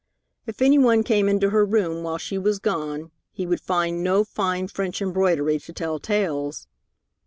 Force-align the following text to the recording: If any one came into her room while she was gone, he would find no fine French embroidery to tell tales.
If 0.47 0.63
any 0.63 0.79
one 0.79 1.03
came 1.03 1.29
into 1.29 1.51
her 1.51 1.63
room 1.63 2.01
while 2.01 2.17
she 2.17 2.35
was 2.39 2.57
gone, 2.57 3.11
he 3.31 3.45
would 3.45 3.61
find 3.61 4.03
no 4.03 4.23
fine 4.23 4.67
French 4.67 4.99
embroidery 4.99 5.59
to 5.59 5.73
tell 5.73 5.99
tales. 5.99 6.65